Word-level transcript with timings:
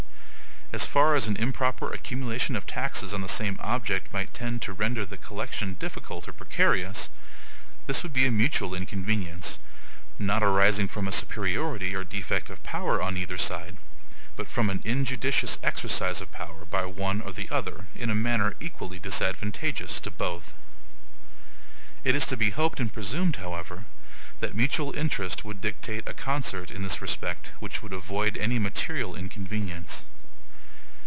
As 0.73 0.85
far 0.85 1.15
as 1.15 1.27
an 1.27 1.35
improper 1.35 1.91
accumulation 1.91 2.55
of 2.55 2.65
taxes 2.65 3.13
on 3.13 3.19
the 3.19 3.27
same 3.27 3.59
object 3.61 4.13
might 4.13 4.33
tend 4.33 4.61
to 4.61 4.71
render 4.71 5.05
the 5.05 5.17
collection 5.17 5.73
difficult 5.73 6.29
or 6.29 6.31
precarious, 6.31 7.09
this 7.87 8.03
would 8.03 8.13
be 8.13 8.25
a 8.25 8.31
mutual 8.31 8.73
inconvenience, 8.73 9.59
not 10.17 10.41
arising 10.41 10.87
from 10.87 11.09
a 11.09 11.11
superiority 11.11 11.93
or 11.93 12.05
defect 12.05 12.49
of 12.49 12.63
power 12.63 13.01
on 13.01 13.17
either 13.17 13.37
side, 13.37 13.75
but 14.37 14.47
from 14.47 14.69
an 14.69 14.81
injudicious 14.85 15.57
exercise 15.61 16.21
of 16.21 16.31
power 16.31 16.63
by 16.63 16.85
one 16.85 17.19
or 17.19 17.33
the 17.33 17.49
other, 17.49 17.87
in 17.93 18.09
a 18.09 18.15
manner 18.15 18.55
equally 18.61 18.97
disadvantageous 18.97 19.99
to 19.99 20.09
both. 20.09 20.53
It 22.05 22.15
is 22.15 22.25
to 22.27 22.37
be 22.37 22.51
hoped 22.51 22.79
and 22.79 22.93
presumed, 22.93 23.35
however, 23.35 23.83
that 24.39 24.55
mutual 24.55 24.95
interest 24.97 25.43
would 25.43 25.59
dictate 25.59 26.07
a 26.07 26.13
concert 26.13 26.71
in 26.71 26.81
this 26.81 27.01
respect 27.01 27.51
which 27.59 27.83
would 27.83 27.91
avoid 27.91 28.37
any 28.37 28.57
material 28.57 29.17
inconvenience. 29.17 30.05